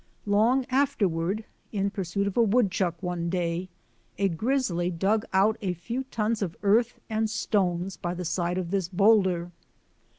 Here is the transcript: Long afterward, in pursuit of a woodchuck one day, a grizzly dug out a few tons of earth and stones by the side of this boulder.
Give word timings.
Long 0.25 0.65
afterward, 0.71 1.45
in 1.71 1.91
pursuit 1.91 2.25
of 2.25 2.35
a 2.35 2.41
woodchuck 2.41 3.03
one 3.03 3.29
day, 3.29 3.69
a 4.17 4.29
grizzly 4.29 4.89
dug 4.89 5.25
out 5.31 5.57
a 5.61 5.73
few 5.75 6.05
tons 6.05 6.41
of 6.41 6.57
earth 6.63 6.99
and 7.07 7.29
stones 7.29 7.97
by 7.97 8.15
the 8.15 8.25
side 8.25 8.57
of 8.57 8.71
this 8.71 8.89
boulder. 8.89 9.51